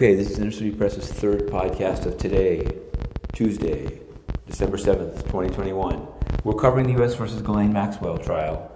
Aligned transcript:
Okay, 0.00 0.14
this 0.14 0.30
is 0.30 0.38
Inner 0.38 0.76
Press's 0.76 1.12
third 1.12 1.48
podcast 1.48 2.06
of 2.06 2.16
today, 2.16 2.66
Tuesday, 3.34 4.00
December 4.46 4.78
7th, 4.78 5.16
2021. 5.24 6.06
We're 6.42 6.54
covering 6.54 6.86
the 6.86 6.94
U.S. 6.94 7.14
versus 7.16 7.42
Ghislaine 7.42 7.70
Maxwell 7.70 8.16
trial. 8.16 8.72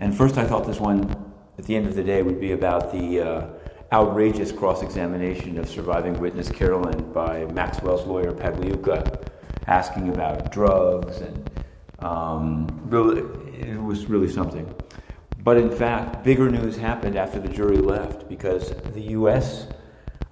And 0.00 0.14
first, 0.14 0.36
I 0.36 0.44
thought 0.44 0.66
this 0.66 0.78
one, 0.78 1.32
at 1.56 1.64
the 1.64 1.74
end 1.74 1.86
of 1.86 1.94
the 1.94 2.04
day, 2.04 2.20
would 2.20 2.38
be 2.38 2.52
about 2.52 2.92
the 2.92 3.22
uh, 3.22 3.46
outrageous 3.90 4.52
cross 4.52 4.82
examination 4.82 5.56
of 5.56 5.66
surviving 5.66 6.20
witness 6.20 6.50
Carolyn 6.50 7.10
by 7.10 7.46
Maxwell's 7.46 8.06
lawyer, 8.06 8.32
Pagliuca, 8.32 9.28
asking 9.66 10.10
about 10.10 10.52
drugs. 10.52 11.22
And 11.22 11.50
um, 12.00 12.66
really, 12.84 13.22
it 13.58 13.82
was 13.82 14.10
really 14.10 14.28
something. 14.28 14.70
But 15.42 15.56
in 15.56 15.70
fact, 15.70 16.22
bigger 16.22 16.50
news 16.50 16.76
happened 16.76 17.16
after 17.16 17.40
the 17.40 17.48
jury 17.48 17.78
left 17.78 18.28
because 18.28 18.72
the 18.92 19.00
U.S 19.16 19.66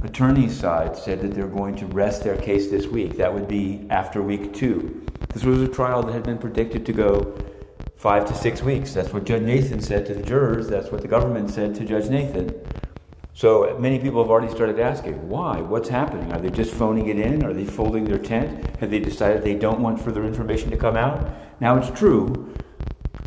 attorney's 0.04 0.58
side 0.58 0.96
said 0.96 1.20
that 1.20 1.34
they're 1.34 1.48
going 1.48 1.74
to 1.76 1.86
rest 1.86 2.22
their 2.22 2.36
case 2.36 2.70
this 2.70 2.86
week. 2.86 3.16
That 3.16 3.32
would 3.32 3.48
be 3.48 3.86
after 3.90 4.22
week 4.22 4.54
two. 4.54 5.04
This 5.34 5.44
was 5.44 5.60
a 5.60 5.68
trial 5.68 6.02
that 6.04 6.12
had 6.12 6.22
been 6.22 6.38
predicted 6.38 6.86
to 6.86 6.92
go 6.92 7.36
five 7.96 8.24
to 8.26 8.34
six 8.34 8.62
weeks. 8.62 8.94
That's 8.94 9.12
what 9.12 9.24
Judge 9.24 9.42
Nathan 9.42 9.80
said 9.80 10.06
to 10.06 10.14
the 10.14 10.22
jurors. 10.22 10.68
That's 10.68 10.92
what 10.92 11.02
the 11.02 11.08
government 11.08 11.50
said 11.50 11.74
to 11.76 11.84
Judge 11.84 12.08
Nathan. 12.08 12.54
So 13.34 13.76
many 13.78 13.98
people 13.98 14.22
have 14.22 14.30
already 14.30 14.52
started 14.52 14.80
asking, 14.80 15.28
why? 15.28 15.60
What's 15.60 15.88
happening? 15.88 16.32
Are 16.32 16.40
they 16.40 16.50
just 16.50 16.72
phoning 16.72 17.08
it 17.08 17.18
in? 17.18 17.44
Are 17.44 17.52
they 17.52 17.64
folding 17.64 18.04
their 18.04 18.18
tent? 18.18 18.76
Have 18.78 18.90
they 18.90 19.00
decided 19.00 19.42
they 19.42 19.54
don't 19.54 19.80
want 19.80 20.00
further 20.00 20.24
information 20.24 20.70
to 20.70 20.76
come 20.76 20.96
out? 20.96 21.28
Now 21.60 21.76
it's 21.76 21.96
true. 21.96 22.54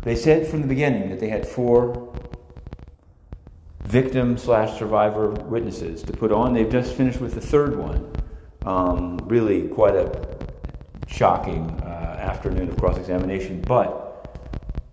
They 0.02 0.16
said 0.16 0.46
from 0.46 0.62
the 0.62 0.66
beginning 0.66 1.10
that 1.10 1.20
they 1.20 1.28
had 1.28 1.46
four 1.46 2.11
victim 3.92 4.38
slash 4.38 4.78
survivor 4.78 5.28
witnesses 5.28 6.02
to 6.02 6.14
put 6.14 6.32
on. 6.32 6.54
They've 6.54 6.70
just 6.70 6.94
finished 6.94 7.20
with 7.20 7.34
the 7.34 7.42
third 7.42 7.76
one. 7.76 8.10
Um, 8.64 9.18
really 9.26 9.68
quite 9.68 9.94
a 9.94 10.10
shocking 11.06 11.68
uh, 11.82 12.16
afternoon 12.18 12.70
of 12.70 12.78
cross 12.78 12.96
examination, 12.96 13.60
but 13.60 14.48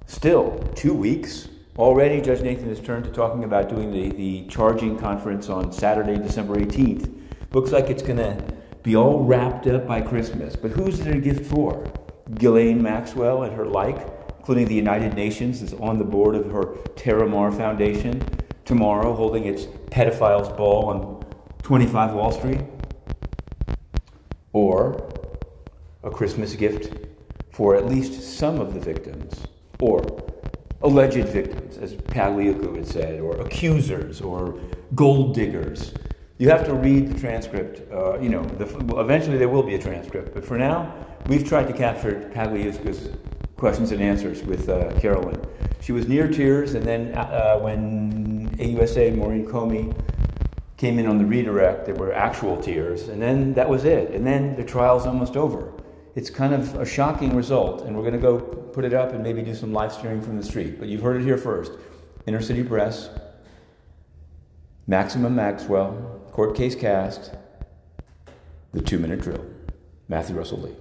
still, 0.06 0.58
two 0.75 0.94
weeks. 0.94 1.47
Already, 1.78 2.19
Judge 2.19 2.41
Nathan 2.41 2.67
has 2.67 2.81
turned 2.81 3.06
to 3.06 3.11
talking 3.11 3.45
about 3.45 3.69
doing 3.69 3.89
the, 3.89 4.09
the 4.17 4.45
charging 4.47 5.00
conference 5.00 5.47
on 5.47 5.72
Saturday, 5.72 6.17
December 6.17 6.58
18th. 6.58 7.09
Looks 7.53 7.72
like 7.72 7.89
it's 7.89 8.03
going 8.03 8.17
to 8.17 8.44
be 8.84 8.97
all 8.97 9.23
wrapped 9.23 9.66
up 9.67 9.88
by 9.88 10.02
Christmas. 10.02 10.58
But 10.58 10.72
who's 10.72 11.00
a 11.08 11.17
gift 11.17 11.45
for? 11.45 11.89
Ghislaine 12.34 12.84
Maxwell 12.84 13.44
and 13.44 13.56
her 13.56 13.66
like, 13.66 14.06
including 14.39 14.67
the 14.67 14.75
United 14.75 15.13
Nations, 15.13 15.61
is 15.61 15.73
on 15.75 16.00
the 16.00 16.03
board 16.03 16.36
of 16.36 16.52
her 16.52 16.66
Terramar 16.97 17.56
Foundation 17.56 18.22
tomorrow 18.70 19.16
holding 19.16 19.45
its 19.45 19.66
pedophiles 19.89 20.56
ball 20.56 20.89
on 20.89 21.25
25 21.64 22.14
Wall 22.14 22.31
Street? 22.31 22.62
Or 24.53 25.12
a 26.03 26.12
Christmas 26.12 26.53
gift 26.53 26.94
for 27.50 27.75
at 27.75 27.88
least 27.88 28.38
some 28.38 28.59
of 28.59 28.75
the 28.75 28.80
victims, 28.80 29.34
or 29.80 30.06
alleged 30.84 31.28
victims, 31.30 31.78
as 31.78 31.95
Pagliuca 31.95 32.75
had 32.75 32.86
said, 32.86 33.20
or 33.20 33.42
accusers, 33.42 34.22
or 34.22 34.59
gold 34.94 35.34
diggers. 35.34 35.95
You 36.38 36.50
have 36.50 36.64
to 36.67 36.75
read 36.75 37.12
the 37.12 37.20
transcript. 37.20 37.92
Uh, 37.92 38.20
you 38.20 38.30
know, 38.30 38.44
the, 38.44 38.66
eventually 39.00 39.40
there 39.40 39.50
will 39.50 39.64
be 39.64 39.73
a 39.73 39.81
transcript, 39.81 40.36
but 40.36 40.45
for 40.45 40.59
now, 40.59 40.94
we've 41.25 41.45
tried 41.45 41.66
to 41.67 41.73
capture 41.73 42.31
Pagliuca's 42.36 43.17
questions 43.58 43.92
and 43.92 44.00
answers 44.00 44.44
with 44.44 44.70
uh, 44.70 44.97
Carolyn. 45.00 45.42
She 45.81 45.92
was 45.92 46.08
near 46.08 46.28
tears, 46.28 46.75
and 46.75 46.86
then 46.86 47.17
uh, 47.17 47.58
when 47.58 48.38
AUSA 48.59 49.15
Maureen 49.15 49.45
Comey 49.45 49.95
came 50.77 50.99
in 50.99 51.07
on 51.07 51.17
the 51.17 51.25
redirect, 51.25 51.85
there 51.85 51.95
were 51.95 52.13
actual 52.13 52.61
tears, 52.61 53.09
and 53.09 53.21
then 53.21 53.53
that 53.53 53.67
was 53.67 53.85
it. 53.85 54.11
And 54.11 54.25
then 54.25 54.55
the 54.55 54.63
trial's 54.63 55.05
almost 55.05 55.35
over. 55.35 55.73
It's 56.16 56.29
kind 56.29 56.53
of 56.53 56.75
a 56.75 56.85
shocking 56.85 57.35
result, 57.35 57.83
and 57.83 57.95
we're 57.95 58.03
going 58.03 58.13
to 58.13 58.19
go 58.19 58.39
put 58.39 58.85
it 58.85 58.94
up 58.94 59.13
and 59.13 59.23
maybe 59.23 59.41
do 59.41 59.56
some 59.56 59.73
live 59.73 59.94
streaming 59.94 60.22
from 60.22 60.38
the 60.38 60.44
street. 60.44 60.79
But 60.79 60.88
you've 60.88 61.01
heard 61.01 61.22
it 61.22 61.23
here 61.23 61.38
first. 61.38 61.72
Inner 62.28 62.41
City 62.41 62.63
Press, 62.63 63.09
Maximum 64.88 65.35
Maxwell, 65.35 66.22
Court 66.31 66.55
Case 66.55 66.75
Cast, 66.75 67.31
The 68.73 68.81
Two 68.81 69.00
Minute 69.00 69.22
Drill. 69.22 69.45
Matthew 70.09 70.35
Russell 70.35 70.59
Lee. 70.59 70.75